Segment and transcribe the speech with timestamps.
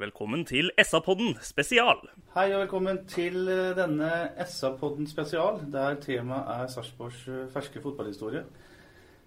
[0.00, 1.98] Velkommen til SA-podden spesial.
[2.32, 4.08] Hei og velkommen til eh, denne
[4.48, 8.40] SA-podden spesial, der temaet er Sarpsborgs eh, ferske fotballhistorie.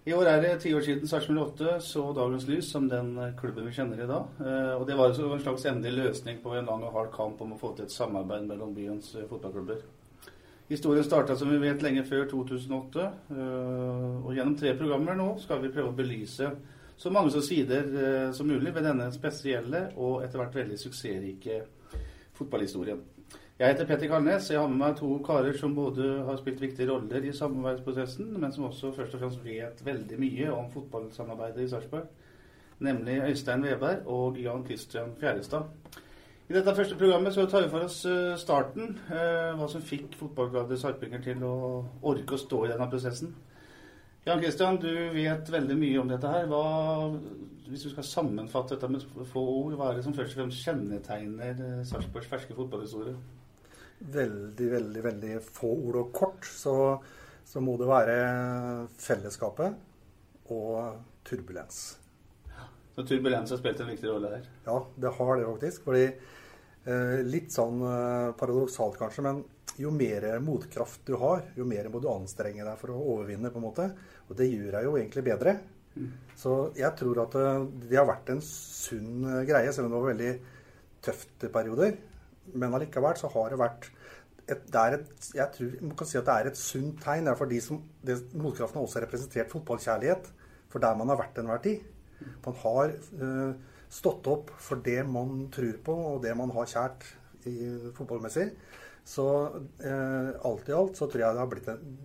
[0.04, 3.36] I år er det ti år siden Sarpsborg 8 så dagens lys som den eh,
[3.38, 4.46] klubben vi kjenner i dag.
[4.80, 7.60] Og det var en slags endelig løsning på en lang og hard kamp om å
[7.60, 9.84] få til et samarbeid mellom byens fotballklubber.
[10.68, 13.02] Historien starta som vi vet lenge før 2008,
[13.34, 16.48] eh, og gjennom tre programmer nå skal vi prøve å belyse
[16.96, 21.62] så mange som sider eh, som mulig ved denne spesielle og etter hvert veldig suksessrike
[22.38, 23.02] fotballhistorien.
[23.58, 24.50] Jeg heter Petter Karnes.
[24.50, 28.52] Jeg har med meg to karer som både har spilt viktige roller i samarbeidsprosessen, men
[28.52, 32.08] som også først og fremst vet veldig mye om fotballsamarbeidet i Sarpsborg.
[32.82, 35.70] Nemlig Øystein Veberg og Jan Christian Fjærestad.
[36.50, 38.98] I dette første programmet så tar vi for oss eh, starten.
[39.06, 41.54] eh, Hva som fikk fotballglade sarpinger til å
[42.02, 43.30] orke å stå i denne prosessen.
[44.24, 46.46] Jan Christian, du vet veldig mye om dette her.
[46.48, 46.64] Hva,
[47.68, 50.64] hvis du skal sammenfatte dette med få ord, hva er det som først og fremst
[50.64, 53.18] kjennetegner eh, Sarpsborgs ferske fotballhistorie?
[53.98, 56.76] veldig, veldig, veldig få ord og kort, så,
[57.46, 58.16] så må det være
[59.00, 61.82] fellesskapet og turbulens.
[62.94, 64.48] Så turbulens har spilt en viktig rolle her.
[64.66, 65.86] Ja, det har det faktisk.
[65.88, 69.42] Fordi eh, Litt sånn eh, paradoksalt kanskje, men
[69.80, 73.60] jo mer motkraft du har, jo mer må du anstrenge deg for å overvinne, på
[73.60, 73.88] en måte.
[74.28, 75.56] Og det gjør deg jo egentlig bedre.
[76.38, 80.00] Så jeg tror at eh, det har vært en sunn eh, greie, selv om det
[80.00, 80.32] var veldig
[81.04, 81.98] tøft perioder.
[82.54, 83.90] Men allikevel så har det vært
[84.44, 87.28] et, det er et, jeg tror man kan si at det er et sunt tegn.
[87.28, 90.32] Det er for de som, det, Motkraften har også representert fotballkjærlighet
[90.72, 91.84] for der man har vært enhver tid.
[92.44, 93.54] Man har uh,
[93.92, 97.06] stått opp for det man tror på, og det man har kjært
[97.46, 97.54] i,
[97.96, 98.48] fotballmessig.
[99.04, 99.26] Så
[99.84, 101.96] eh, alt i alt så tror jeg det har blitt en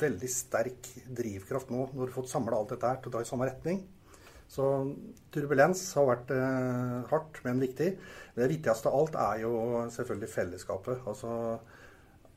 [0.00, 0.88] veldig sterk
[1.18, 3.48] drivkraft nå, når du har fått samla alt dette her til å dra i samme
[3.50, 3.82] retning.
[4.48, 4.64] Så
[5.34, 7.90] turbulens har vært eh, hardt, men viktig.
[8.38, 9.52] Det viktigste av alt er jo
[9.92, 11.02] selvfølgelig fellesskapet.
[11.10, 11.32] Altså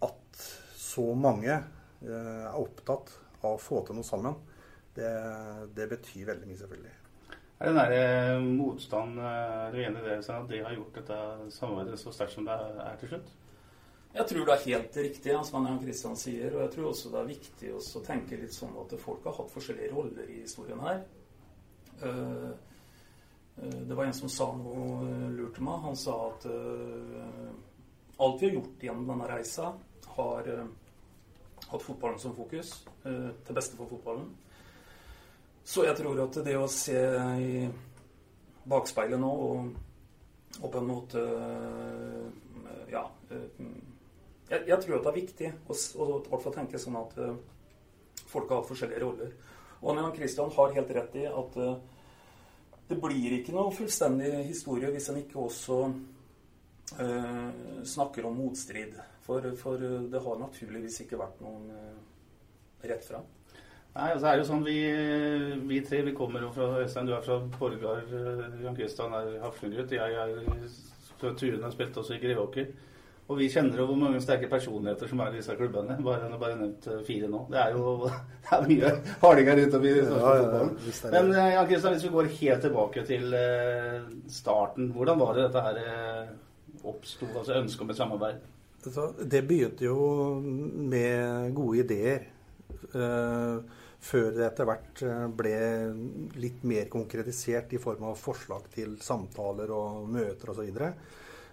[0.03, 4.35] at så mange eh, er opptatt av å få til noe sammen.
[4.91, 5.11] Det,
[5.71, 6.97] det betyr veldig mye, selvfølgelig.
[7.61, 10.97] Er den der eh, motstand eh, Er du enig i det, at det har gjort
[10.97, 11.17] dette
[11.53, 13.31] samarbeidet så sterkt som det er til slutt?
[14.11, 16.51] Jeg tror det er helt riktig, som Jan Kristian sier.
[16.51, 19.53] Og jeg tror også det er viktig å tenke litt sånn at folk har hatt
[19.53, 20.99] forskjellige roller i historien her.
[22.03, 22.49] Eh,
[23.61, 25.05] eh, Det var en som sa noe og
[25.37, 25.79] lurt til meg.
[25.85, 27.53] Han sa at eh,
[28.19, 29.71] alt vi har gjort gjennom denne reisa,
[30.17, 30.49] har
[31.71, 34.27] hatt fotballen som fokus, til beste for fotballen.
[35.63, 36.99] Så jeg tror at det å se
[37.39, 37.63] i
[38.67, 39.71] bakspeilet nå og,
[40.59, 41.23] og på en måte
[42.91, 43.05] Ja.
[44.51, 47.35] Jeg, jeg tror at det er viktig å, å, å tenke sånn at uh,
[48.27, 49.33] folk har forskjellige roller.
[49.81, 51.77] Og Jan Christian har helt rett i at uh,
[52.89, 57.49] det blir ikke noe fullstendig historie hvis en ikke også uh,
[57.87, 58.99] snakker om motstrid.
[59.23, 59.79] For, for
[60.11, 61.69] det har naturligvis ikke vært noen
[62.83, 63.23] rett fram.
[63.93, 64.77] Nei, altså er det jo sånn, vi,
[65.69, 68.07] vi tre vi kommer jo fra Øystein, du er fra Borgar,
[68.63, 70.33] Jan Kristian er Hafslundgutt, jeg er
[71.19, 72.71] fra og spilte også i Greåker.
[73.31, 75.95] Og vi kjenner jo hvor mange sterke personligheter som er i disse klubbene.
[76.03, 77.45] Bare, jeg har bare nevnt eh, fire nå.
[77.51, 77.93] Det er jo
[78.49, 78.89] det er mye
[79.21, 81.11] hardinger utover i Ja, ja, ja.
[81.13, 85.47] Men eh, Jan Kristian, hvis vi går helt tilbake til eh, starten, hvordan var det
[85.47, 85.79] dette her
[86.81, 88.43] oppsto, altså ønsket om et samarbeid?
[89.31, 89.97] Det begynte jo
[90.41, 92.27] med gode ideer.
[94.01, 95.01] før det etter hvert
[95.37, 95.57] ble
[96.41, 100.63] litt mer konkretisert i form av forslag til samtaler og møter osv.
[100.65, 100.89] Og, så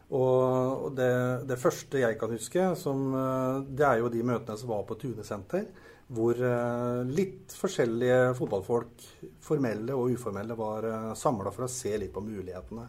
[0.09, 1.13] og det,
[1.49, 4.97] det første jeg kan huske, som, eh, det er jo de møtene som var på
[5.01, 5.67] Tunesenter.
[6.09, 9.05] Hvor eh, litt forskjellige fotballfolk,
[9.45, 12.87] formelle og uformelle, var uh, samla for å se litt på mulighetene.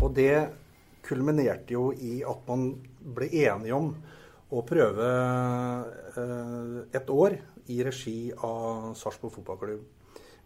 [0.00, 0.48] Og det
[1.04, 3.92] kulminerte jo i at man ble enige om
[4.48, 5.06] å prøve
[6.16, 7.36] eh, et år
[7.68, 9.84] i regi av Sarpsborg fotballklubb.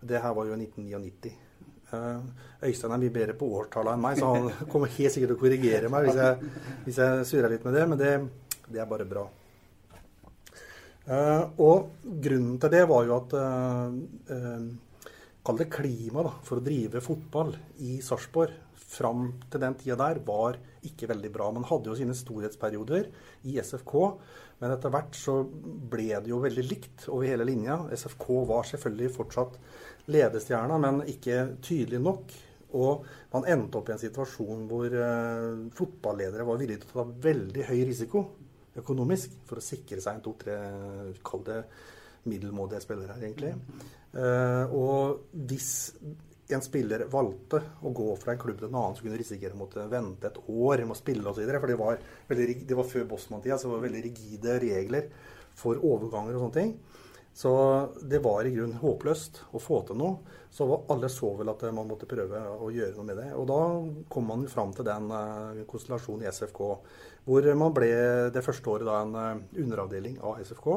[0.03, 1.52] Det her var jo 1999.
[1.93, 2.21] Eh,
[2.69, 5.43] Øystein er mye bedre på årstallene enn meg, så han kommer helt sikkert til å
[5.43, 6.51] korrigere meg hvis jeg,
[6.87, 8.13] hvis jeg surrer litt med det, men det,
[8.69, 9.27] det er bare bra.
[11.03, 13.95] Uh, og grunnen til det var jo at uh,
[14.31, 14.67] uh,
[15.43, 17.49] Kall det klima da, for å drive fotball
[17.83, 18.53] i Sarpsborg
[18.93, 21.49] fram til den tida der var ikke veldig bra.
[21.55, 23.09] Man hadde jo sine storhetsperioder
[23.51, 23.95] i SFK,
[24.63, 27.81] men etter hvert så ble det jo veldig likt over hele linja.
[27.95, 29.59] SFK var selvfølgelig fortsatt
[30.13, 32.37] ledestjerna, men ikke tydelig nok.
[32.79, 37.27] Og man endte opp i en situasjon hvor eh, fotballedere var villige til å ta
[37.29, 38.23] veldig høy risiko
[38.81, 40.57] økonomisk for å sikre seg en to-tre,
[41.25, 41.59] kall det
[42.31, 43.53] middelmådige spillere her, egentlig.
[44.17, 45.73] Eh, og hvis
[46.51, 49.61] en spiller valgte å gå fra en klubb til en annen, så kunne risikere å
[49.61, 51.45] måtte vente et år med å spille osv.
[51.47, 55.09] For det var, veldig, det var før Bossmann-tida, så det var veldig rigide regler
[55.59, 56.75] for overganger og sånne ting.
[57.33, 57.53] Så
[58.05, 60.39] det var i grunnen håpløst å få til noe.
[60.53, 63.31] Så alle så vel at man måtte prøve å gjøre noe med det.
[63.41, 63.61] Og da
[64.13, 66.61] kom man fram til den uh, konstellasjonen i SFK,
[67.25, 67.89] hvor man ble
[68.35, 70.69] det første året da en underavdeling av SFK.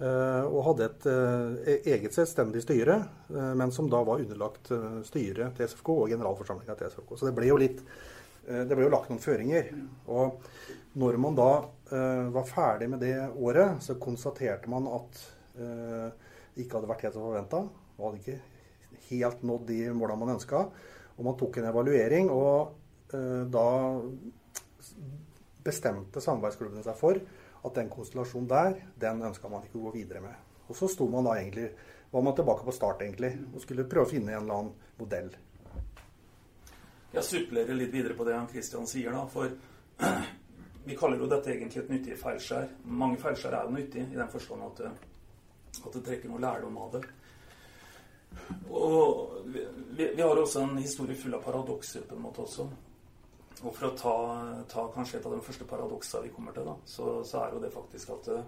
[0.00, 2.94] Uh, og hadde et uh, eget selvstendig styre,
[3.34, 4.70] uh, men som da var underlagt
[5.04, 7.10] styret til SFK og generalforsamlinga til SFK.
[7.20, 7.84] Så det ble jo litt
[8.50, 9.66] Det ble jo lagt noen føringer.
[10.10, 10.40] Og
[10.98, 11.50] når man da
[12.34, 15.20] var ferdig med det året, så konstaterte man at
[15.54, 17.60] det ikke hadde vært helt som forventa.
[17.98, 20.64] Man hadde ikke helt nådd de måla man ønska.
[21.14, 23.12] Og man tok en evaluering, og
[23.54, 23.68] da
[25.68, 27.22] bestemte samarbeidsklubbene seg for
[27.62, 30.48] at den konstellasjonen der, den ønska man ikke å gå videre med.
[30.68, 31.68] Og så sto man da egentlig,
[32.10, 35.30] var man tilbake på start egentlig, og skulle prøve å finne en eller annen modell.
[37.10, 39.24] Jeg supplerer litt videre på det Kristian sier, da.
[39.30, 39.50] For
[40.86, 42.68] vi kaller jo dette egentlig et nyttig feilskjær.
[42.86, 44.84] Mange feilskjær er jo nyttig i den forstand at,
[45.82, 47.02] at det trekker noe lærdom av det.
[48.70, 49.64] Og vi,
[49.96, 52.68] vi, har også en historie full av paradokser på en måte også.
[53.60, 54.14] Og for å ta,
[54.72, 57.60] ta, kanskje et av de første paradoksene vi kommer til, da, så, så, er jo
[57.60, 58.38] det faktisk at uh,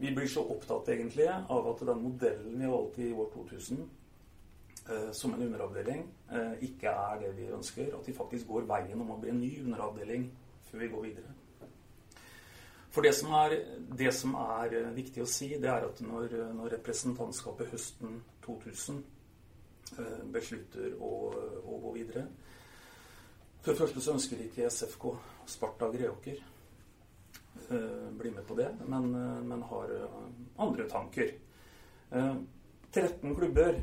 [0.00, 3.82] vi blir så opptatt egentlig av at den modellen vi valgte i år 2000
[4.88, 6.00] eh, som en underavdeling,
[6.32, 7.92] eh, ikke er det vi ønsker.
[7.94, 10.24] At vi faktisk går veien om å bli en ny underavdeling
[10.70, 11.36] før vi går videre.
[12.90, 13.54] For det som er,
[14.00, 19.04] det som er viktig å si, det er at når, når representantskapet høsten 2000
[20.34, 21.12] beslutter å,
[21.62, 22.26] å gå videre,
[23.62, 25.04] for det første så ønsker ikke SFK
[25.46, 26.38] Sparta Greåker
[27.70, 30.16] eh, bli med på det, men, eh, men har eh,
[30.64, 31.30] andre tanker.
[32.92, 33.78] 13 klubber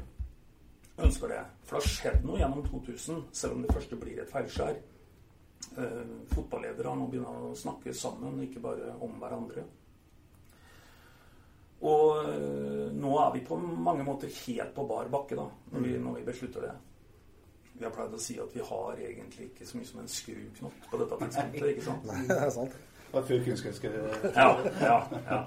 [0.97, 1.39] ønsker det.
[1.63, 4.75] For det har skjedd noe gjennom 2000, selv om det første blir et feilskjær.
[6.29, 9.63] Fotballedere har nå begynt å snakke sammen, ikke bare om hverandre.
[11.89, 12.29] Og
[12.93, 16.27] nå er vi på mange måter helt på bar bakke da, når vi, når vi
[16.29, 16.75] beslutter det.
[17.79, 20.87] Vi har pleid å si at vi har egentlig ikke så mye som en skruknott
[20.91, 21.67] på dette tidspunktet.
[21.73, 22.07] ikke sant?
[22.09, 22.73] Nei, det er sant.
[22.99, 24.25] Det var før kunnskapsskrevet.
[24.35, 24.49] Ja,
[24.83, 24.97] ja,
[25.29, 25.39] ja.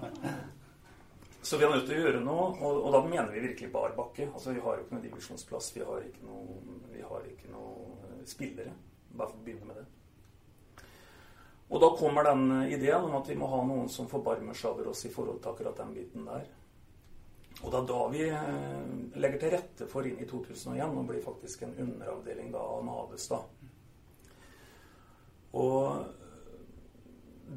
[1.43, 3.93] Så vi er nødt til å gjøre noe, og, og da mener vi virkelig bar
[3.97, 4.29] bakke.
[4.33, 6.81] Altså, Vi har jo ikke noe divisjonsplass, vi har ikke noen,
[7.11, 8.73] har ikke noe spillere.
[9.13, 10.87] Bare for å begynne med det.
[11.73, 14.91] Og da kommer den ideen om at vi må ha noen som forbarmer seg over
[14.93, 16.45] oss i forhold til akkurat den biten der.
[17.63, 21.23] Og det er da vi eh, legger til rette for inn i 2001 og blir
[21.23, 23.69] faktisk en underavdeling da av Navestad.
[25.53, 26.05] Og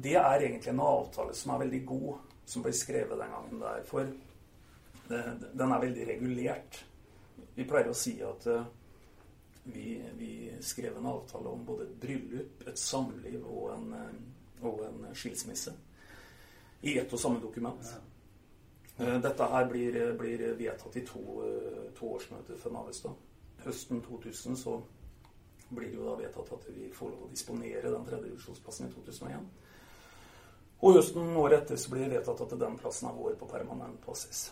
[0.02, 3.84] det er egentlig en avtale som er veldig god, som ble skrevet den gangen der.
[3.88, 4.10] For
[5.08, 6.82] den er veldig regulert.
[7.56, 8.66] Vi pleier å si at uh,
[9.64, 14.84] vi, vi, skrev en avtale om både et bryllup, et samliv og en, uh, og
[14.84, 15.72] en skilsmisse
[16.86, 17.80] i ett og samme dokument.
[17.88, 18.15] Ja.
[18.98, 23.12] Eh, dette her blir, blir vedtatt i to, eh, to årsmøter for Navestad.
[23.64, 24.80] Høsten 2000 så
[25.68, 28.92] blir det jo da vedtatt at vi får lov å disponere den tredje divisjonsplassen i
[28.94, 29.48] 2001.
[30.80, 34.00] Og høsten året etter så blir det vedtatt at den plassen er vår på permanent
[34.06, 34.50] basis.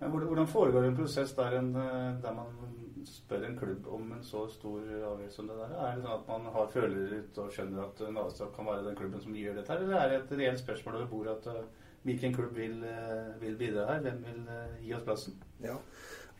[0.00, 4.46] Hvordan foregår en prosess der, en, eh, der, man spør en klubb om en så
[4.48, 5.74] stor avgjørelse som det der?
[5.74, 8.96] Er det sånn at man har føler ut og skjønner at Navestad kan være den
[8.96, 12.54] klubben som gjør dette, eller er det et reelt spørsmål over bordet at Hvilken klubb
[12.56, 14.04] vil, eh, vil, bidra her?
[14.06, 15.40] Hvem vil eh, gi oss plassen?
[15.60, 15.76] Ja,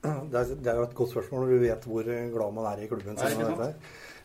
[0.00, 2.84] Det er, det er jo et godt spørsmål når du vet hvor glad man er
[2.84, 3.42] i klubben sin.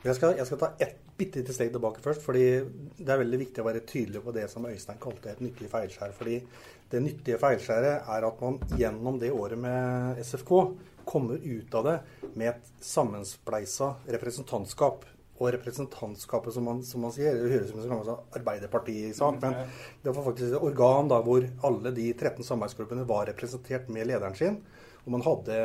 [0.05, 2.21] Jeg skal, jeg skal, ta ett bitte lite steg tilbake først.
[2.21, 2.45] fordi
[2.97, 6.13] Det er veldig viktig å være tydelig på det som Øystein kalte et nyttig feilskjær.
[6.13, 6.41] fordi
[6.91, 10.51] Det nyttige feilskjæret er at man gjennom det året med SFK
[11.05, 11.99] kommer ut av det
[12.35, 17.35] med et sammenspleisa representantskap og representantskapet, som man, som man sier.
[17.35, 19.57] Det høres ut som en sånn Arbeiderpartisak, men
[20.03, 24.37] det var faktisk et organ da hvor alle de 13 samarbeidsgruppene var representert med lederen
[24.39, 24.61] sin.
[25.05, 25.57] Og man hadde,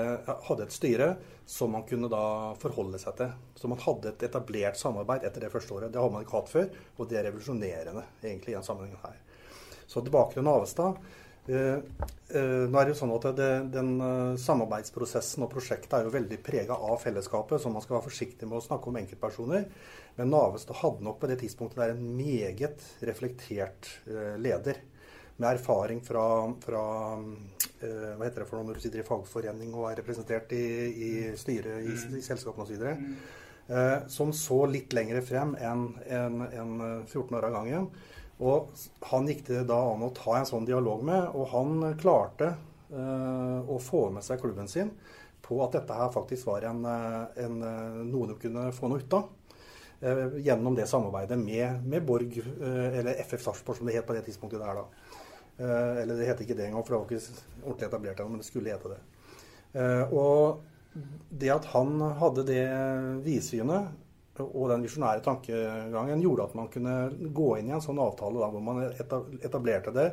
[0.45, 1.07] hadde, et styre
[1.49, 3.31] som man kunne da forholde seg til.
[3.57, 5.95] Så man hadde et etablert samarbeid etter det første året.
[5.95, 9.17] Det har man ikke hatt før, og det er revolusjonerende egentlig i den sammenhengen her.
[9.87, 11.01] Så tilbake til Navestad.
[11.49, 11.79] Eh,
[12.37, 16.13] eh, nå er det jo sånn at det, Den eh, samarbeidsprosessen og prosjektet er jo
[16.15, 19.67] veldig prega av fellesskapet, så man skal være forsiktig med å snakke om enkeltpersoner.
[20.19, 23.89] Men Navestad hadde nok på det tidspunktet der en meget reflektert
[24.43, 24.83] leder.
[25.41, 26.23] Med erfaring fra,
[26.61, 26.83] fra
[27.17, 31.13] hva heter det for noe når du sitter i fagforening og er representert i, i
[31.41, 32.83] styret i, i selskapene osv.
[33.71, 36.73] Eh, som så litt lenger frem enn en, en
[37.07, 37.85] 14 år av gangen.
[38.41, 38.71] Og
[39.11, 42.55] han gikk det da an å ta en sånn dialog med, og han klarte
[42.93, 44.95] uh, å få med seg klubben sin
[45.45, 49.01] på at dette her faktisk var en, eh, en, eh, noe de kunne få noe
[49.03, 49.31] ut av.
[50.01, 54.15] Uh, gjennom det samarbeidet med, med Borg, uh, eller FF Sarpsborg som det het på
[54.15, 54.85] det tidspunktet der da.
[55.61, 58.47] eller det het ikke det engang, for det var ikke ordentlig etablert ennå, men det
[58.47, 59.01] skulle hete det.
[60.13, 60.63] og
[61.43, 62.65] det at han hadde det
[63.27, 63.91] vidsynet
[64.43, 66.97] og den visjonære tankegangen gjorde at man kunne
[67.37, 68.83] gå inn i en sånn avtale da, hvor man
[69.41, 70.09] etablerte det,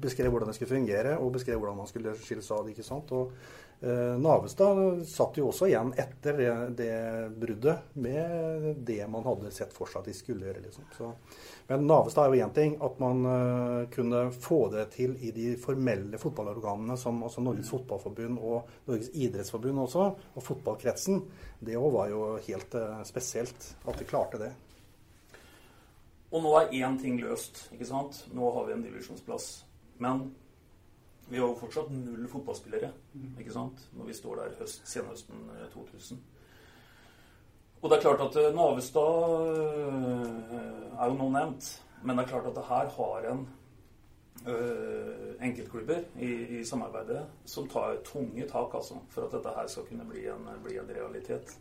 [0.00, 2.74] beskrev hvordan det skulle fungere, og beskrev hvordan man skulle skille seg av det.
[2.74, 3.12] ikke sant?
[3.16, 3.32] Og
[3.80, 6.92] eh, Navestad satt jo også igjen etter det, det,
[7.40, 10.64] bruddet med det man hadde sett for seg at de skulle gjøre.
[10.66, 10.88] liksom.
[10.96, 11.12] Så,
[11.70, 12.76] men Navestad er jo én ting.
[12.84, 18.38] At man eh, kunne få det til i de formelle fotballorganene som altså Norges Fotballforbund
[18.42, 21.24] og Norges idrettsforbund også, og fotballkretsen.
[21.66, 24.52] Det òg var jo helt eh, spesielt at de klarte det.
[26.32, 27.68] Og nå er én ting løst.
[27.72, 28.24] ikke sant?
[28.34, 29.66] Nå har vi en divisjonsplass.
[29.98, 30.34] Men
[31.28, 32.92] vi har jo fortsatt null fotballspillere
[33.40, 33.82] ikke sant?
[33.98, 36.16] når vi står der høst, senhøsten 2000.
[36.16, 36.22] Eh,
[37.82, 39.24] og det er klart at eh, Navestad
[39.58, 41.70] eh, er jo nå nevnt.
[42.02, 43.46] Men det er klart at det her har en
[45.42, 46.28] enkeltklubber i,
[46.58, 50.44] i, samarbeidet som tar tunge tak altså, for at dette her skal kunne bli en,
[50.62, 51.56] bli en realitet.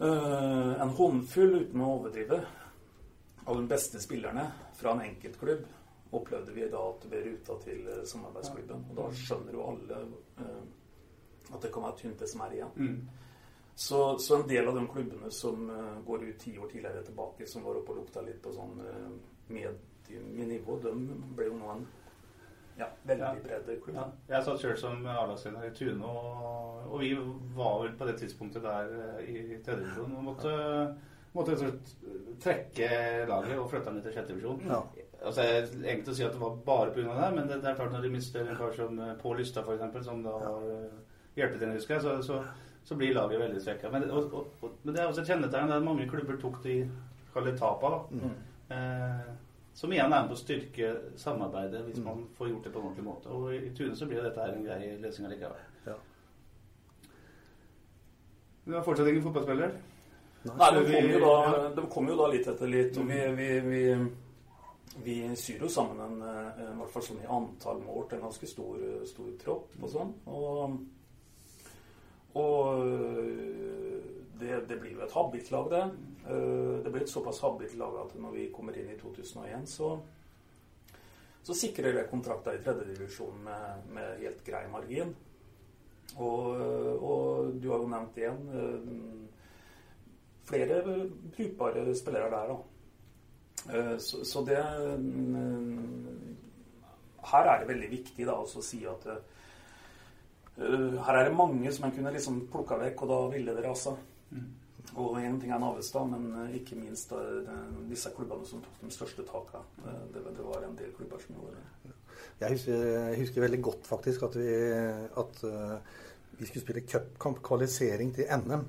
[0.00, 2.38] Uh, en håndfull, uten å overdrive,
[3.48, 4.44] av de beste spillerne
[4.76, 5.64] fra en enkeltklubb
[6.16, 8.84] opplevde vi da at ble ruta til samarbeidsklubben.
[8.90, 10.02] Og da skjønner jo alle
[10.40, 10.60] uh,
[11.54, 12.72] at det kan være tynt, det som er igjen.
[12.76, 13.08] Mm.
[13.74, 17.46] Så, så, en del av de klubbene som uh, går ut ti år tidligere tilbake,
[17.46, 19.12] som var oppe og lukta litt på sånn uh,
[19.54, 20.94] medienivå, de
[21.38, 21.84] ble jo nå en
[22.78, 23.44] ja, veldig ja.
[23.44, 24.00] bred klubb.
[24.00, 24.08] Ja.
[24.32, 27.12] Jeg satt sjøl som A-lagstrener i Tune, og, og, vi
[27.54, 30.56] var vel på det tidspunktet der uh, i tredjedivisjon og måtte,
[31.34, 31.56] måtte
[32.42, 32.88] trekke
[33.28, 34.64] laget og flytte ned til sjettedivisjon.
[34.68, 34.80] Ja.
[35.18, 37.10] Altså, jeg egentlig å si at det var bare pga.
[37.18, 40.04] det, men det, det, er klart når de mister en kar som Pål Lystad, f.eks.,
[40.06, 40.66] som da var
[41.38, 42.42] hjelpetrener, husker jeg, så, så
[42.88, 43.90] så blir laget veldig svekka.
[43.92, 46.86] Men, men, det er også et kjennetegn at mange klubber tok de
[47.58, 47.90] tapa.
[47.92, 47.98] da.
[48.16, 48.30] Mm.
[48.76, 49.26] Eh,
[49.76, 50.88] som igjen er med på å styrke
[51.20, 53.34] samarbeidet hvis man får gjort det på en ordentlig måte.
[53.34, 55.60] Og i, i Tune så blir dette her en grei løsning allikevel.
[55.84, 55.98] Ja.
[58.64, 59.76] Du har fortsatt ingen fotballspiller?
[60.46, 62.98] Nei, det kom, jo da, det kom jo da litt etter litt.
[63.00, 63.80] Og vi, vi, vi,
[65.04, 68.50] vi syr jo sammen en, en, i hvert fall sånn i antall målt, en ganske
[68.50, 68.78] stor,
[69.10, 70.14] stor tropp og sånn.
[70.30, 70.78] Og
[72.38, 74.02] og øh,
[74.40, 75.84] det, det, blir jo et habitlag, det.
[76.30, 79.98] Øh, det blir et såpass habitlag at når vi kommer inn i 2001, så,
[81.42, 85.16] så sikrer det kontrakter i tredjedivisjon med, med helt grei margin.
[86.16, 86.46] Og,
[87.02, 88.38] og, du har jo nevnt igjen
[90.48, 90.82] flere
[91.36, 92.58] brukbare spillere der, da.
[94.00, 94.58] Så, så det
[97.28, 99.08] Her er det veldig viktig da å si at
[100.58, 103.64] Eh, her er det mange som en kunne liksom plukka vekk, og da ville det
[103.66, 103.94] rase.
[104.30, 104.48] Mm.
[104.98, 107.12] Og én ting er Navestad, men eh, ikke minst
[107.90, 109.62] disse klubbene som tok de største takene.
[109.84, 111.94] Eh, det, det, var en del klubber som gjorde det.
[112.40, 114.50] Jeg husker, jeg husker veldig godt faktisk at vi,
[115.22, 115.40] at,
[116.38, 118.64] vi skulle spille cupkamp, kvalifisering til NM,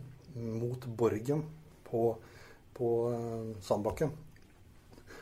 [0.61, 1.43] mot Borgen
[1.89, 2.07] på,
[2.77, 4.15] på uh, Sandbakken.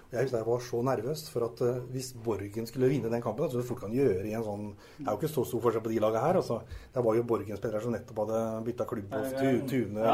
[0.08, 3.50] Jeg husker jeg var så nervøs for at uh, hvis Borgen skulle vinne den kampen
[3.52, 5.92] så fort kan gjøre i en sånn Det er jo ikke så stor forskjell på
[5.92, 6.40] de lagene her.
[6.40, 6.62] Altså.
[6.96, 9.24] Det var jo Borgen-spillere som nettopp hadde bytta klubb på
[9.68, 10.14] Tune.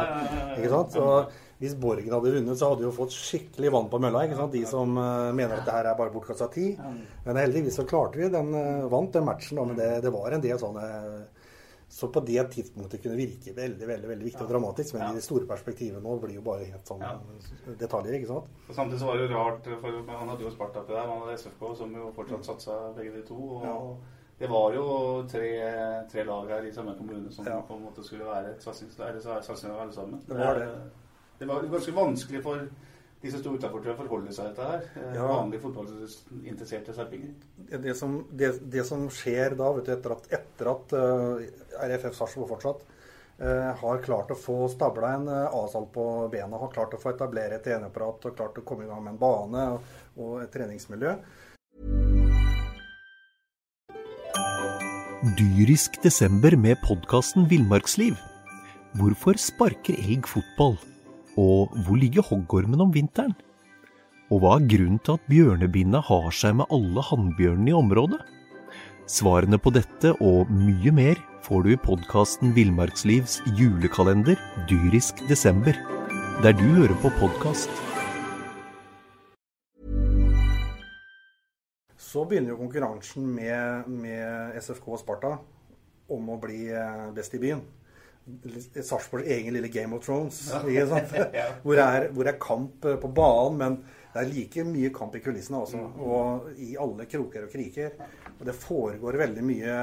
[0.58, 0.98] ikke sant?
[0.98, 1.06] Så
[1.62, 4.26] hvis Borgen hadde vunnet, så hadde de jo fått skikkelig vann på mølla.
[4.26, 4.58] ikke sant?
[4.58, 6.82] De som uh, mener at det her er bare bortkasta tid.
[7.28, 8.50] Men heldigvis så klarte vi den,
[8.90, 9.62] vant den matchen.
[9.62, 10.90] Da, men det, det var en del sånne
[11.94, 14.96] så på det tidspunktet kunne virke veldig veldig, veldig viktig og dramatisk.
[14.96, 15.10] Men ja.
[15.12, 17.12] i det store perspektivet nå blir jo bare helt sånn ja.
[17.78, 18.16] detaljer.
[18.18, 18.56] ikke sant?
[18.66, 21.22] Og Samtidig så var det jo rart, for han hadde jo Sparta oppi der, han
[21.22, 23.38] hadde SFK, som jo fortsatt satsa begge de to.
[23.60, 23.78] og ja.
[24.40, 24.88] Det var jo
[25.30, 25.52] tre,
[26.10, 29.22] tre, lag her i samme kommune som på en måte skulle være et satsingslag
[29.78, 30.18] alle sammen.
[30.26, 30.72] Det var det.
[31.38, 32.66] Det var ganske vanskelig for
[33.24, 34.88] de som sto utafor til å forholde seg til dette her.
[35.00, 35.28] Eh, Ja.
[35.30, 37.30] Vanlige fotballinteresserte serpinger.
[37.86, 42.18] Det som, det, det som skjer da, vet du, etter at, etter at uh, RFF
[42.18, 42.84] Sarpsborg fortsatt
[43.40, 47.14] uh, har klart å få stabla en uh, asfalt på bena, har klart å få
[47.16, 50.52] etablere et eneapparat og klart å komme i gang med en bane og, og et
[50.54, 51.16] treningsmiljø,
[55.38, 58.18] Dyrisk desember med podkasten Villmarksliv.
[59.00, 60.76] Hvorfor sparker elg fotball?
[61.40, 63.34] Og hvor ligger hoggormen om vinteren?
[64.32, 68.20] Og hva er grunnen til at bjørnebinna har seg med alle hannbjørnene i området?
[69.10, 75.76] Svarene på dette og mye mer får du i podkasten Villmarkslivs julekalender Dyrisk desember,
[76.46, 77.84] der du hører på podkast.
[82.14, 85.32] så begynner jo konkurransen med, med SFK og Sparta
[86.14, 87.64] om å bli eh, best i byen.
[88.26, 90.38] Sarpsborgs egen lille Game of Thrones.
[90.50, 90.66] Sant?
[91.66, 93.78] Hvor, er, hvor er kamp eh, på banen, men
[94.14, 95.82] det er like mye kamp i kulissene også.
[96.00, 97.96] Og i alle kroker og kriker.
[98.40, 99.78] Og det foregår veldig mye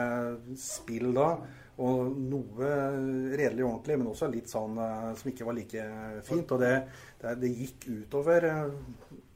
[0.60, 1.32] spill da.
[1.80, 2.70] Og noe
[3.40, 5.84] redelig ordentlig, men også litt sånn eh, som ikke var like
[6.26, 6.52] fint.
[6.52, 6.74] Og det,
[7.22, 8.66] det, det gikk utover eh,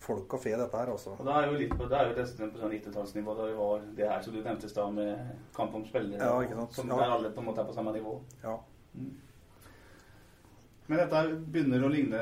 [0.05, 1.15] folk og fe, dette her, også.
[1.17, 3.55] Og da er jo litt på, det er jo nesten på sånn 90-tallsnivå da vi
[3.57, 6.21] var det her som du nevnte i stad, med kamp om spillere.
[6.21, 6.77] Ja, ikke sant.
[6.77, 6.99] Som Ja.
[7.01, 8.19] der alle på en måte er på samme nivå.
[8.45, 8.59] Ja.
[10.87, 12.21] Men dette begynner å ligne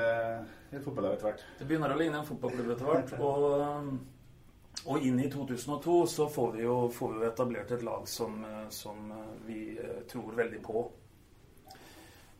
[0.72, 1.44] et fotballag etter hvert.
[1.58, 3.14] Det begynner å ligne en fotballklubb etter hvert.
[3.28, 8.38] Og, og inn i 2002 så får vi jo, får vi etablert et lag som,
[8.48, 10.84] eh, som eh, vi eh, tror veldig på.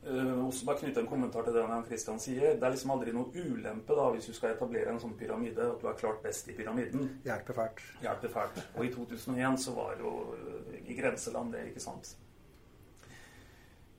[0.03, 2.57] Uh, også bare knytte en kommentar til det Jan Christian sier.
[2.59, 5.79] Det er liksom aldri noe ulempe da hvis du skal etablere en sånn pyramide, at
[5.79, 7.05] du er klart best i pyramiden.
[7.23, 7.85] Hjelper fælt.
[8.03, 8.59] Hjelper fælt.
[8.75, 12.17] Og i 2001 så var det jo uh, i grenseland, det, ikke sant.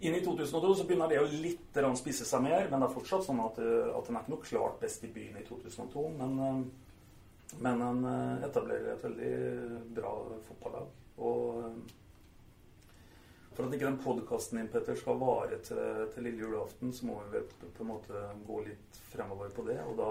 [0.03, 3.23] Inn i 2002 så begynner det å litt spisse seg mer, men det er fortsatt
[3.27, 6.03] sånn at, uh, at den er ikke noe klart best i byen i 2002.
[6.19, 9.33] Men, uh, men den uh, etablerer et veldig
[9.95, 10.13] bra
[10.49, 10.91] fotballag.
[11.23, 11.92] Og
[13.63, 15.79] for at ikke den podkasten din, Petter, skal vare til,
[16.11, 19.63] til lille julaften, så må vi vel på, på en måte gå litt fremover på
[19.67, 19.77] det.
[19.87, 20.09] Og da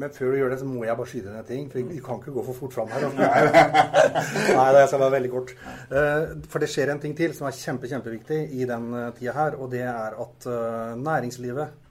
[0.00, 1.68] Men før du gjør det, så må jeg bare skyte ned ting.
[1.70, 3.06] For vi kan ikke gå for fort fram her.
[3.14, 5.54] Nei, det skal være veldig kort.
[5.92, 9.36] Eh, For det skjer en ting til som er kjempe, kjempeviktig i den eh, tida
[9.36, 9.58] her.
[9.62, 11.84] Og det er at eh, næringslivet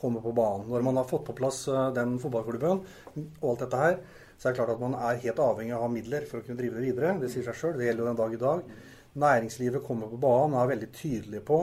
[0.00, 0.68] kommer på banen.
[0.72, 2.82] Når man har fått på plass eh, den fotballklubben
[3.18, 4.00] og alt dette her,
[4.38, 6.46] så er det klart at man er helt avhengig av å ha midler for å
[6.46, 7.14] kunne drive det videre.
[7.20, 7.78] Det sier seg sjøl.
[7.78, 8.74] Det gjelder jo den dag i dag.
[9.14, 11.60] Næringslivet kommer på banen og er veldig tydelig på,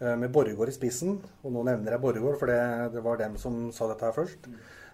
[0.00, 3.36] eh, med Borregaard i spissen, og nå nevner jeg Borregaard, for det, det var dem
[3.38, 4.48] som sa dette her først,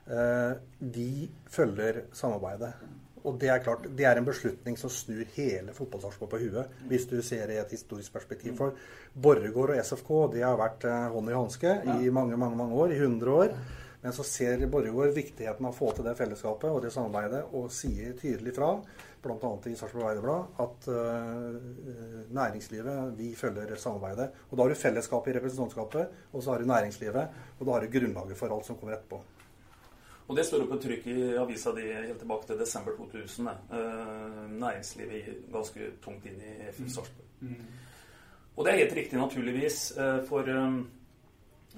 [0.06, 2.74] eh, de følger samarbeidet.
[3.24, 7.06] Og det er klart, det er en beslutning som snur hele fotballsarpsborg på huet, hvis
[7.08, 8.58] du ser det i et historisk perspektiv.
[8.58, 8.76] For
[9.16, 11.72] Borregaard og SFK de har vært eh, hånd i hanske
[12.04, 13.56] i mange, mange, mange år, i 100 år.
[14.04, 17.72] Men så ser Borregaard viktigheten av å få til det fellesskapet og det samarbeidet, og
[17.72, 18.74] sier tydelig fra,
[19.24, 19.52] bl.a.
[19.70, 24.30] i Sarpsborg Arbeiderblad, at uh, næringslivet, vi følger samarbeidet.
[24.50, 27.87] Og da har du fellesskapet i representantskapet, og så har du næringslivet, og da har
[27.87, 29.22] du grunnlaget for alt som kommer etterpå.
[30.28, 33.48] Og det står jo på trykk i avisa di helt tilbake til desember 2000.
[33.48, 37.58] Uh, næringslivet gir ganske tungt inn i FF Sarpsborg.
[38.56, 39.92] Og det er helt riktig, naturligvis.
[39.98, 40.84] Uh, for, eh,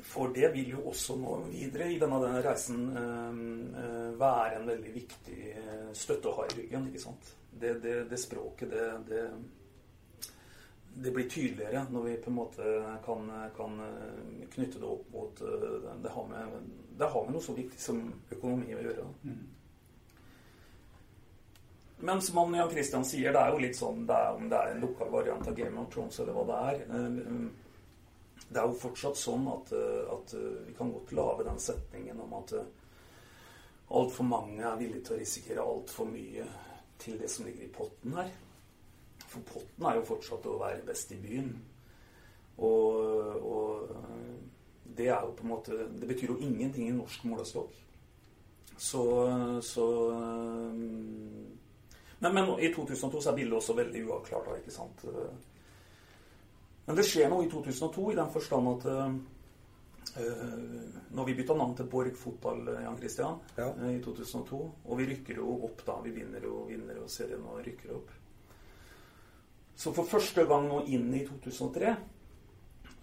[0.02, 3.38] for det vil jo også nå videre i denne, denne reisen eh,
[3.82, 6.88] eh, være en veldig viktig eh, støtte å ha i ryggen.
[6.90, 7.32] ikke sant?
[7.50, 10.28] Det, det, det språket, det, det,
[10.96, 13.78] det blir tydeligere når vi på en måte kan, kan
[14.52, 18.76] knytte det opp mot det har, med, det har med noe så viktig som økonomi
[18.76, 19.06] å gjøre.
[22.04, 24.58] Men som han Jan Christian sier, det er jo litt sånn det er, om det
[24.60, 26.82] er en lokal variant av Game of Thrones eller hva det er.
[28.46, 31.58] Eh, Det er jo fortsatt sånn at, eh, at eh, vi kan godt lage den
[31.60, 32.54] setningen om at
[33.86, 36.46] altfor mange er villige til å risikere altfor mye
[36.98, 38.30] til det som ligger i potten her.
[39.26, 41.50] For potten er jo fortsatt å være best i byen.
[42.56, 43.00] Og,
[43.42, 44.36] og eh,
[44.96, 47.74] det er jo på en måte Det betyr jo ingenting i norsk målestokk.
[48.76, 49.02] Så,
[49.64, 50.80] så eh,
[52.18, 54.56] men, men i 2002 så er bildet også veldig uavklart.
[54.60, 55.04] ikke sant?
[56.86, 59.16] Men det skjer noe i 2002 i den forstand at uh,
[61.18, 63.72] når vi bytta navn til Borg fotball, Jan Christian, Ja.
[63.74, 67.42] uh, i 2002, og vi rykker jo opp da, vi vinner jo, vinner jo serien
[67.42, 68.12] og rykker opp.
[69.76, 71.96] Så for første gang nå inn i 2003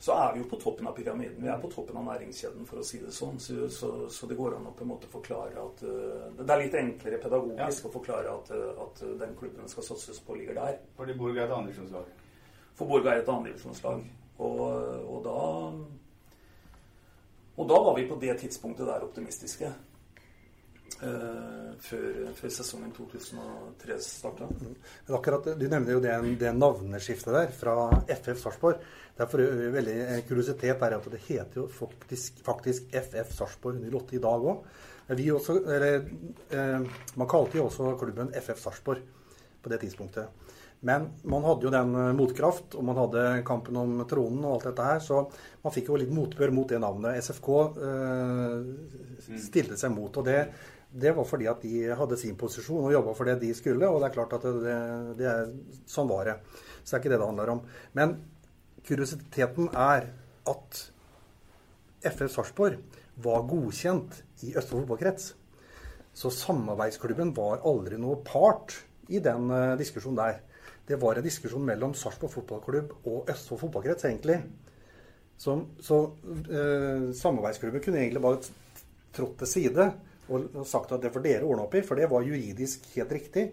[0.04, 1.38] så er vi jo på toppen av pyramiden.
[1.40, 3.38] Vi er på toppen av næringskjeden, for å si det sånn.
[3.40, 6.60] Så, så, så det går an å på en måte forklare at uh, Det er
[6.60, 10.82] litt enklere pedagogisk å forklare at, uh, at den klubben skal satses på, ligger der.
[10.98, 12.10] Fordi Borg er et andredivisjonslag.
[12.78, 14.06] For Borg er et andredivisjonslag.
[14.44, 14.62] Og,
[15.08, 15.40] og da
[17.54, 19.68] Og da var vi på det tidspunktet der optimistiske.
[21.04, 24.48] Uh, før, før, sesongen 2003 starta.
[24.48, 24.76] Mm.
[25.18, 27.76] Akkurat, du nevner jo det, det navneskiftet der, fra
[28.08, 28.82] FF Sarpsborg.
[29.14, 29.44] Det er for
[29.76, 34.48] veldig en kuriositet er at det heter jo faktisk, faktisk FF Sarpsborg 08 i dag
[34.54, 34.64] òg.
[35.14, 36.80] Eh,
[37.16, 39.04] man kalte jo også klubben FF Sarpsborg
[39.62, 40.28] på det tidspunktet.
[40.84, 44.70] Men man hadde jo den eh, motkraft, og man hadde kampen om tronen og alt
[44.70, 45.24] dette her, så
[45.64, 47.20] man fikk jo litt motbør mot det navnet.
[47.24, 47.50] SFK
[47.88, 48.58] eh,
[49.30, 49.42] mm.
[49.48, 50.12] stilte seg mot.
[50.22, 50.40] og det
[50.94, 53.88] det var fordi at de hadde sin posisjon og jobba for det de skulle.
[53.90, 54.76] Og det er klart at det,
[55.18, 55.48] det er,
[55.90, 56.36] sånn var det.
[56.84, 57.64] Så det er ikke det det handler om.
[57.98, 58.14] Men
[58.86, 60.12] kuriositeten er
[60.54, 60.82] at
[62.04, 62.78] FF Sarpsborg
[63.26, 65.32] var godkjent i Østfold fotballkrets.
[66.14, 68.76] Så samarbeidsklubben var aldri noe part
[69.10, 70.42] i den uh, diskusjonen der.
[70.88, 74.42] Det var en diskusjon mellom Sarpsborg fotballklubb og Østfold fotballkrets, egentlig.
[75.40, 78.42] Som, så eh, samarbeidsklubben kunne egentlig bare
[79.16, 79.88] trådt til side
[80.34, 83.48] og sagt at det får dere ordne opp i, for det var juridisk helt riktig.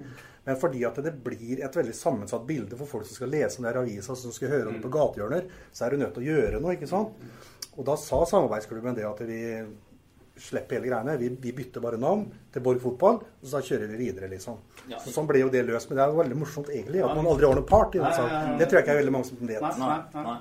[0.47, 3.67] Men fordi at det blir et veldig sammensatt bilde for folk som skal lese om
[3.67, 6.25] det i avisa, som skal høre om det på gatehjørner, så er du nødt til
[6.25, 6.77] å gjøre noe.
[6.77, 7.19] ikke sant?
[7.77, 9.41] Og da sa samarbeidsklubben det at vi
[10.41, 11.17] slipper hele greiene.
[11.21, 14.61] Vi, vi bytter bare navn til Borg fotball, og så kjører vi videre, liksom.
[14.91, 15.91] Så Sånn ble jo det løst.
[15.91, 18.17] Men det er jo veldig morsomt egentlig at man aldri har noen part i den
[18.17, 18.57] saken.
[18.61, 19.61] Det tror jeg ikke er veldig mange som vet.
[19.67, 20.39] Nei, nei, nei.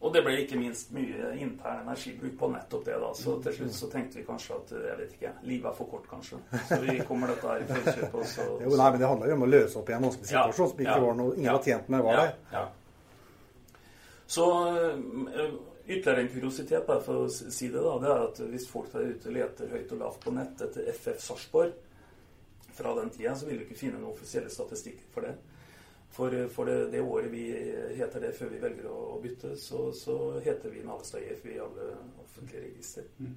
[0.00, 2.94] Og det ble ikke minst mye intern energibruk på nettopp det.
[3.02, 5.90] da, Så til slutt så tenkte vi kanskje at jeg vet ikke, livet er for
[5.92, 6.38] kort, kanskje.
[6.70, 8.06] Så vi kommer dette her i.
[8.08, 10.30] Og så, jo, nei, men Det handler jo om å løse opp i en vanskelig
[10.30, 12.32] situasjon som ikke ja, var noe ingen var tjent med var ja, der.
[12.56, 12.64] Ja.
[14.30, 15.52] Så eh,
[15.90, 19.12] ytterligere en kuriositet, bare for å si det, da, det er at hvis folk der
[19.12, 21.72] ute leter høyt og lavt på nett etter FF Sarpsborg
[22.76, 25.34] fra den tida, så vil du ikke finne noen offisielle statistikker for det.
[26.10, 27.44] For, for det, det, året vi
[27.94, 31.60] heter det før vi velger å, å bytte, så, så, heter vi Navestad IF i
[31.62, 31.92] alle
[32.24, 33.06] offentlige register.
[33.22, 33.36] Mm.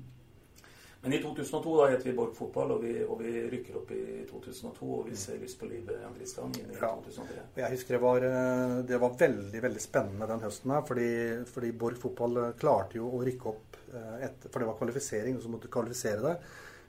[1.03, 4.21] Men i 2002 da heter vi Borg Fotball, og vi, og vi, rykker opp i
[4.29, 4.85] 2002.
[4.87, 6.93] Og vi ser lyst på livet Jan Christian inn i ja.
[6.95, 7.41] 2003.
[7.59, 10.85] Jeg husker det var, eh, det var, veldig veldig spennende den høsten her.
[10.87, 11.09] Fordi,
[11.51, 15.35] fordi Borg Fotball eh, klarte jo å rykke opp eh, etter, For det var kvalifisering,
[15.35, 16.37] og så måtte du kvalifisere det.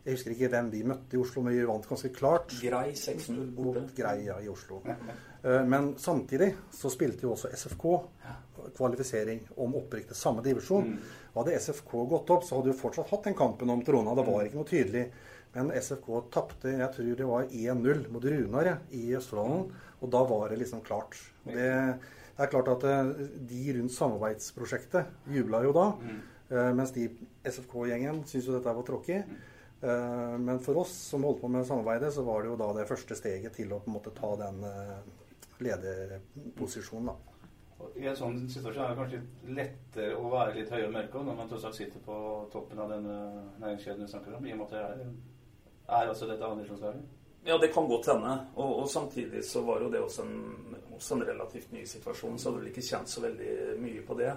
[0.04, 2.52] Jeg husker ikke hvem vi møtte i Oslo, men vi vant ganske klart.
[2.60, 3.86] Grei 6-0 borte.
[3.96, 4.82] Grei, ja, i Oslo.
[4.84, 7.86] Eh, men samtidig så spilte jo også SFK
[8.76, 10.90] kvalifisering om opprykk til samme divisjon.
[10.92, 11.14] Mm.
[11.38, 14.12] Hadde SFK gått opp, så hadde vi fortsatt hatt den kampen om trona.
[14.18, 14.50] Det var mm.
[14.50, 15.06] ikke noe tydelig.
[15.54, 19.66] Men SFK tapte jeg tror det var 1-0 mot Runar i Østfoldhallen.
[20.02, 21.16] Og da var det liksom klart.
[21.46, 21.70] Det,
[22.36, 25.88] det er klart at eh, de rundt samarbeidsprosjektet jubla jo da.
[25.96, 26.22] Mm.
[26.50, 27.08] Eh, mens de
[27.46, 29.22] SFK-gjengen syntes jo dette var tråkig.
[29.84, 32.88] Eh, men for oss som holdt på med samarbeidet, så var det jo da det
[32.88, 35.00] første steget til å på en måte ta den eh,
[35.66, 37.10] lederposisjonen.
[37.12, 37.34] da.
[38.00, 41.50] I en sånn situasjon er det kanskje lettere å være litt høyere og når man
[41.50, 42.16] tross alt sitter på
[42.52, 43.18] toppen av denne
[43.60, 45.12] næringskjeden du snakker om, i og med at det er,
[45.98, 47.20] er altså dette andredivisjonslaget?
[47.44, 48.38] Ja, det kan godt hende.
[48.54, 52.50] Og, og, samtidig så var jo det også en, også en relativt ny situasjon, så
[52.50, 54.32] hadde du ikke kjent så veldig mye på det.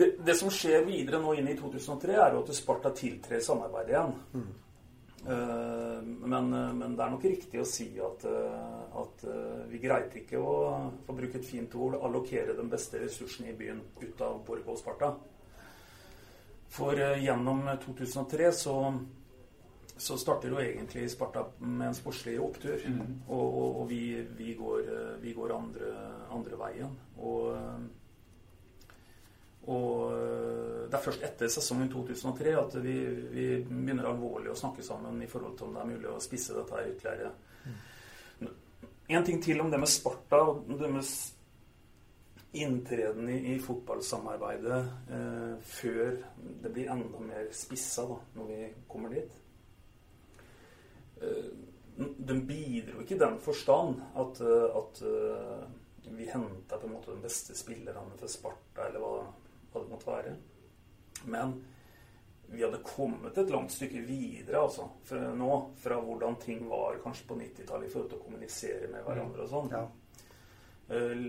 [0.00, 3.92] Det, det, som skjer videre nå inn i 2003, er jo at Sparta tiltrer samarbeidet
[3.92, 4.14] igjen.
[4.32, 4.50] Mm.
[5.20, 6.46] Uh, men,
[6.78, 9.26] men, det er nok riktig å si at, uh, at
[9.68, 10.54] vi greide ikke å,
[11.04, 14.72] for å bruke et fint ord, allokere den beste ressursen i byen ut av Borg
[14.72, 15.12] og Sparta.
[16.70, 18.74] For gjennom 2003 så,
[20.00, 22.80] så starter jo egentlig Sparta med en sportslig opptur.
[22.88, 23.16] Mm.
[23.26, 24.04] Og, og, og vi,
[24.38, 25.96] vi, går, vi, går, andre,
[26.32, 26.94] andre veien.
[27.18, 27.50] Og
[29.70, 32.94] og eh, det er først etter sesongen 2003 at vi,
[33.30, 36.56] vi, begynner alvorlig å snakke sammen i forhold til om det er mulig å spisse
[36.56, 37.34] dette her ytterligere.
[37.66, 38.48] Mm.
[39.16, 41.12] En ting til om det med Sparta og deres
[42.58, 44.80] inntreden i, i fotballsamarbeidet
[45.14, 46.16] eh, før
[46.64, 49.36] det blir enda mer spissa da, når vi kommer dit.
[51.22, 51.52] Eh,
[52.00, 55.04] den bidro ikke i den forstand at, eh, at
[56.10, 59.29] vi henta på en måte den beste spillerne for Sparta, eller hva det.
[61.24, 61.56] Men
[62.50, 67.28] vi hadde kommet et langt stykke videre altså, fra nå, fra hvordan ting var kanskje
[67.28, 69.74] på 90-tallet i forhold til å kommunisere med hverandre og sånn.
[69.74, 69.84] Ja.
[70.90, 71.26] Uh,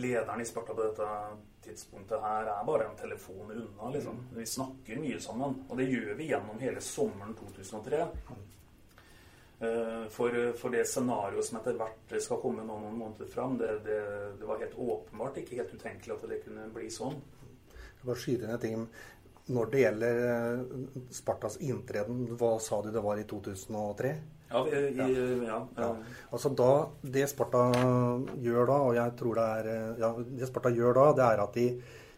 [0.00, 1.08] lederen i Sparta på dette
[1.62, 3.90] tidspunktet her er bare en telefon unna.
[3.90, 4.24] liksom.
[4.34, 8.06] Vi snakker mye sammen, og det gjør vi gjennom hele sommeren 2003.
[9.62, 14.00] Eh, for, for, det scenarioet som etter hvert skal komme noen måneder fram, det, det,
[14.40, 17.20] det, var helt åpenbart ikke helt utenkelig at det kunne bli sånn.
[18.02, 18.86] Bare skyter inn en ting.
[19.52, 20.84] Når det gjelder eh,
[21.14, 24.12] Spartas inntreden, hva sa du det var i 2003?
[24.52, 25.08] Ja, i, ja.
[25.48, 25.88] ja, ja.
[26.30, 27.64] Altså da, Det Sparta
[28.42, 31.56] gjør da, og jeg tror det er ja, det Sparta gjør da, det er at
[31.56, 31.66] de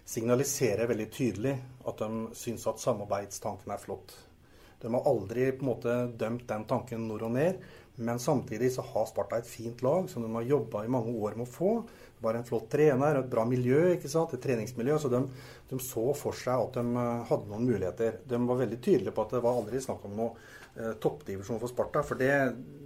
[0.05, 1.55] signaliserer veldig tydelig
[1.89, 4.17] at de syns at samarbeidstanken er flott.
[4.83, 7.63] De har aldri på en måte dømt den tanken nord og ned,
[7.97, 11.39] men samtidig så har Sparta et fint lag som de har jobba i mange år
[11.39, 11.71] med å få.
[12.25, 14.99] Var en flott trener, et bra miljø, et treningsmiljø.
[15.01, 15.23] Så de,
[15.71, 18.21] de så for seg at de eh, hadde noen muligheter.
[18.29, 20.33] De var veldig tydelige på at det var aldri snakk om noe
[20.75, 22.33] eh, toppdivisjon for Sparta, for det,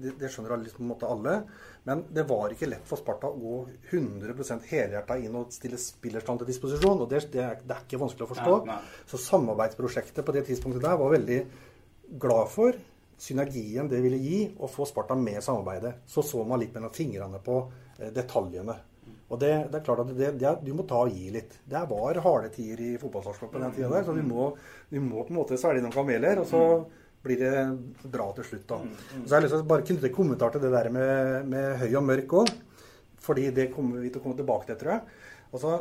[0.03, 1.39] det, det skjønner liksom, alle.
[1.89, 3.57] Men det var ikke lett for Sparta å gå
[3.95, 7.07] 100% helhjerta inn og stille spillerstand til disposisjon.
[7.07, 8.61] og Det, det, er, det er, ikke vanskelig å forstå.
[8.69, 9.09] Nei, nei.
[9.09, 11.43] Så samarbeidsprosjektet på det tidspunktet der var veldig
[12.21, 12.77] glad for
[13.19, 16.03] synergien det ville gi å få Sparta med samarbeidet.
[16.07, 17.61] Så så man litt mellom fingrene på
[17.99, 18.77] eh, detaljene.
[19.29, 21.59] Og det, det, er klart at det, det, du må ta og gi litt.
[21.69, 24.47] Det var harde tider i fotballstartskapet den tida der, så vi må,
[24.89, 26.41] vi må, på en måte svelge noen kameler.
[26.41, 26.63] og så
[27.23, 28.67] blir det bra til slutt.
[28.71, 28.79] da.
[29.13, 31.91] Så jeg har lyst til å bare knytte kommentar til det der med, med høy
[32.01, 32.53] og mørk òg.
[33.29, 35.25] Fordi det kommer vi til å komme tilbake til, tror jeg.
[35.53, 35.75] Altså,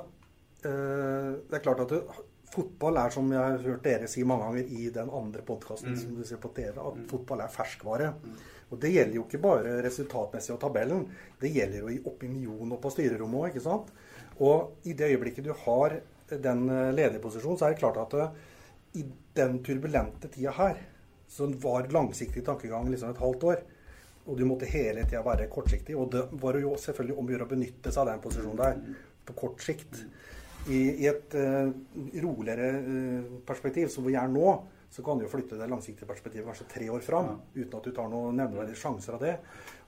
[0.68, 2.18] øh, det er klart at du,
[2.52, 6.00] fotball er, som jeg har hørt dere si mange ganger i den andre podkasten mm.
[6.02, 7.08] som du ser på TV, at mm.
[7.12, 8.14] fotball er ferskvare.
[8.24, 8.38] Mm.
[8.68, 11.06] Og det gjelder jo ikke bare resultatmessig og tabellen.
[11.40, 13.94] Det gjelder jo i opinion og på styrerommet òg, ikke sant.
[14.44, 18.16] Og i det øyeblikket du har den eh, ledige posisjonen, så er det klart at
[18.20, 18.46] eh,
[19.00, 19.06] i
[19.38, 20.80] den turbulente tida her,
[21.28, 23.66] som var langsiktig tankegang liksom et halvt år,
[24.28, 27.48] og du måtte hele tida være kortsiktig, og det var jo selvfølgelig om å gjøre
[27.48, 28.80] å benytte seg av den posisjonen der
[29.28, 30.02] på kort sikt.
[30.68, 31.70] I, i et uh,
[32.20, 34.50] roligere uh, perspektiv, som vi er nå,
[34.90, 37.64] så kan du jo flytte det langsiktige perspektivet kanskje tre år fram ja.
[37.64, 39.34] uten at du tar noen nevneverdige sjanser av det.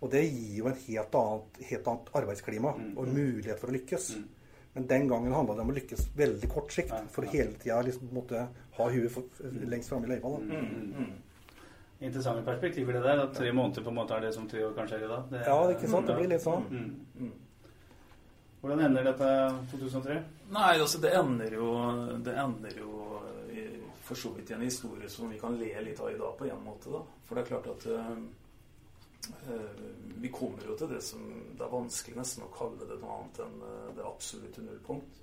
[0.03, 2.91] Og det gir jo en helt annet, helt annet arbeidsklima mm.
[2.97, 4.11] og mulighet for å lykkes.
[4.17, 4.27] Mm.
[4.73, 7.79] Men den gangen handla det om å lykkes veldig kort sikt, ja, for hele tida
[7.87, 8.45] liksom måtte
[8.77, 9.25] ha huet for,
[9.65, 10.35] lengst framme i løypa.
[10.43, 11.17] Mm, mm, mm,
[11.99, 13.23] Interessante perspektiver, det der.
[13.25, 15.25] At tre måneder på en måte er det som tre år kanskje er i dag.
[15.31, 16.07] Det, ja, det er ikke sant.
[16.07, 16.67] Det blir litt sånn.
[18.61, 19.31] Hvordan ender dette
[19.71, 20.19] 2003?
[20.51, 21.73] Nei, altså det ender jo,
[22.23, 23.08] det ender jo
[24.09, 26.63] for så vidt en historie som vi kan le litt av i dag på en
[26.65, 26.89] måte.
[26.89, 27.03] da.
[27.27, 28.17] For det er klart at uh,
[30.17, 33.41] vi kommer jo til det som det er vanskelig nesten å kalle det noe annet
[33.45, 35.21] enn uh, det absolutte nullpunkt.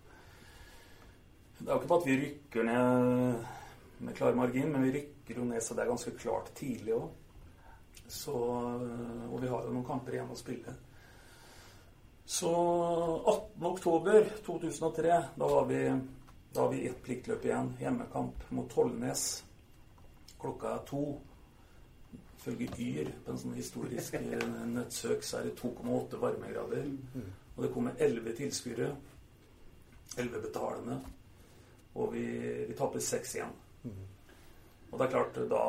[1.59, 3.53] Det er jo ikke på at vi rykker ned
[4.07, 7.07] med klar margin, men vi rykker jo ned så det er ganske klart tidlig òg.
[8.31, 10.77] Og vi har jo noen kamper igjen å spille.
[12.27, 12.53] Så
[13.59, 15.81] 18.10.2003, da var vi,
[16.57, 17.75] da har vi ett pliktløp igjen.
[17.81, 19.45] Hjemmekamp mot Tollnes.
[20.41, 21.03] Klokka er to.
[22.39, 24.17] Ifølge Yr, på en sånn historisk
[24.77, 26.89] nettsøk, så er det 2,8 varmegrader.
[27.57, 28.89] Og det kommer 11 tilskuere.
[30.17, 30.97] 11 betalende.
[31.93, 32.25] Og vi,
[32.71, 33.53] vi taper 6 igjen.
[34.91, 35.63] Og det er klart, da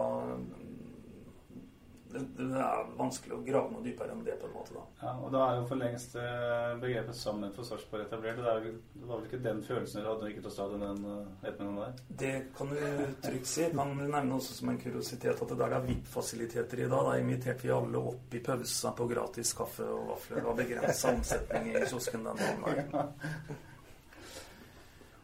[2.12, 4.38] det, det, er vanskelig å grave noe dypere enn det.
[4.42, 4.84] på en måte da.
[5.02, 8.40] Ja, og Da er jo for lengst eh, begrepet 'sammen for Sarpsborg' etablert.
[8.40, 11.50] Det, er, det var vel ikke den følelsen dere hadde ikke til stadion den eh,
[11.50, 12.02] ettermiddagen der?
[12.24, 12.80] Det kan du
[13.28, 13.70] trygt si.
[13.76, 17.12] Kan nevne også som en kuriositet at det der er VIP-fasiliteter i dag.
[17.12, 20.42] Da inviterte vi alle opp i pausa på gratis kaffe og vafler.
[20.42, 23.58] Det var begrenset omsetning i kiosken den dagen.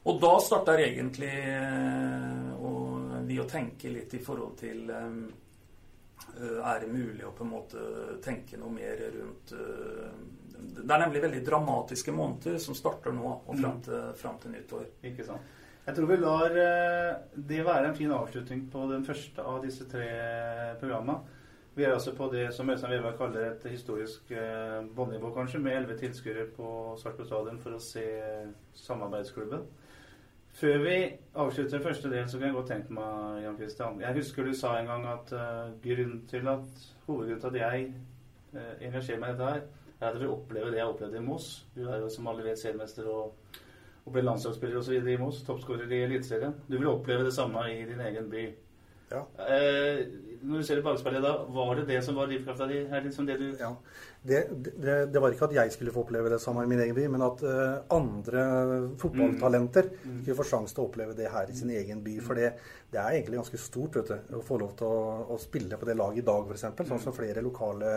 [0.03, 1.31] Og da starter egentlig
[2.59, 4.91] og eh, vi å tenke litt i forhold til
[6.41, 7.81] er det mulig å på en måte
[8.23, 10.13] tenke noe mer rundt eh,
[10.53, 13.83] Det er nemlig veldig dramatiske måneder som starter nå og fram mm.
[13.87, 14.87] til, fram til nyttår.
[15.11, 15.51] Ikke sant.
[15.83, 19.87] Jeg tror vi lar eh, det være en fin avslutning på den første av disse
[19.91, 20.07] tre
[20.81, 21.39] programmene.
[21.73, 24.29] Vi er altså på det som Øystein Weberg kaller et historisk
[24.93, 26.67] båndnivå, kanskje, med elleve tilskuere på
[27.01, 28.03] Sarpsborg stadion for å se
[28.77, 29.63] samarbeidsklubben.
[30.53, 30.97] Før vi
[31.33, 34.75] avslutter første del, så kan jeg godt tenke meg, Jan Kristian Jeg husker du sa
[34.77, 37.87] en gang at uh, grunnen til at hovedgrunnen til at jeg
[38.53, 39.63] uh, engasjerer meg i dette her,
[39.99, 41.47] er at jeg vil oppleve det jeg opplevde i Moss.
[41.75, 43.55] Du er jo som alle vet seriemester og,
[44.05, 44.99] og ble landslagsspiller osv.
[45.01, 45.41] i Moss.
[45.47, 46.53] Toppskårer i Eliteserien.
[46.69, 48.45] Du vil oppleve det samme i din egen by.
[49.13, 49.23] Ja.
[49.45, 50.03] Eh,
[50.43, 52.81] når du ser det bakspeilet da, var det det som var drivkrafta di?
[52.83, 53.69] Er det liksom det du ja.
[54.23, 56.95] Det, det, det, var ikke at jeg skulle få oppleve det samme i min egen
[56.95, 58.43] by, men at uh, andre
[58.99, 60.03] fotballtalenter mm.
[60.03, 60.21] mm.
[60.21, 62.17] skulle få sjanse til å oppleve det her i sin egen by.
[62.23, 62.53] For det,
[62.91, 65.03] det er egentlig ganske stort vet du, å få lov til å,
[65.35, 66.87] å spille på det laget i dag, f.eks.
[66.91, 67.95] Sånn som flere lokale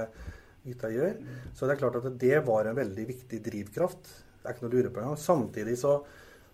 [0.67, 1.19] gutta gjør.
[1.23, 1.39] Mm.
[1.55, 4.13] Så det er klart at det var en veldig viktig drivkraft.
[4.43, 5.23] Det er ikke noe å lure på engang.
[5.23, 5.97] Samtidig så,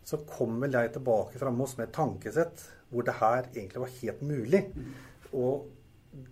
[0.04, 4.22] så kommer jeg tilbake fra Moss med et tankesett hvor det her egentlig var helt
[4.28, 4.62] mulig.
[5.32, 5.68] Og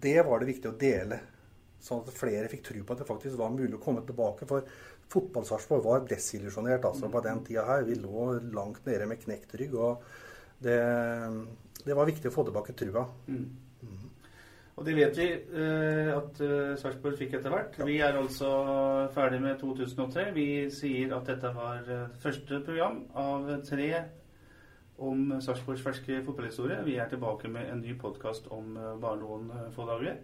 [0.04, 1.20] det var det viktig å dele,
[1.80, 4.48] sånn at flere fikk tro på at det faktisk var mulig å komme tilbake.
[4.48, 4.68] For
[5.10, 7.86] fotball var desillusjonert altså, på den tida her.
[7.88, 9.74] Vi lå langt nede med knekt rygg.
[9.74, 10.04] og
[10.60, 10.76] det,
[11.86, 13.06] det, var viktig å få tilbake trua.
[13.26, 13.46] Mm.
[13.80, 14.10] Mm.
[14.76, 17.78] Og det vet vi eh, at uh, Sarpsborg fikk etter hvert.
[17.80, 17.88] Ja.
[17.88, 18.50] Vi er altså
[19.16, 20.30] ferdig med 2003.
[20.36, 23.90] Vi sier at dette var eh, første program av tre
[25.00, 26.82] om Sarpsborgs ferske fotballhistorie.
[26.84, 30.20] Vi er tilbake med en ny podkast om eh, bare noen eh, få dager.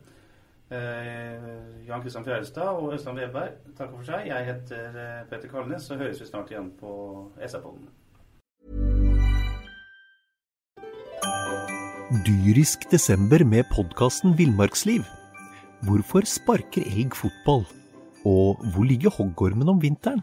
[0.67, 4.27] Eh, Jan Kristian Fjærestad og Øystein Veberg takker for seg.
[4.29, 4.99] Jeg heter
[5.31, 6.93] Petter Kalnes, så høres vi snart igjen på
[7.41, 7.89] SR-podden.
[12.27, 15.07] Dyrisk desember med podkasten Villmarksliv.
[15.87, 17.67] Hvorfor sparker elg fotball?
[18.27, 20.23] Og hvor ligger hoggormen om vinteren?